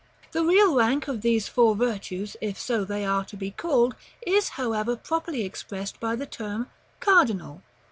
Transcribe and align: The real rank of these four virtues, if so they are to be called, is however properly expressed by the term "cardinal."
The 0.31 0.43
real 0.43 0.73
rank 0.73 1.07
of 1.07 1.21
these 1.21 1.47
four 1.47 1.75
virtues, 1.75 2.35
if 2.41 2.59
so 2.59 2.83
they 2.83 3.05
are 3.05 3.23
to 3.25 3.37
be 3.37 3.51
called, 3.51 3.93
is 4.25 4.49
however 4.57 4.95
properly 4.95 5.45
expressed 5.45 5.99
by 5.99 6.15
the 6.15 6.25
term 6.25 6.71
"cardinal." 6.99 7.61